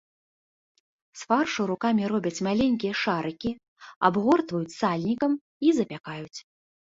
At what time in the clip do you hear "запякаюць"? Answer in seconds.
5.81-6.39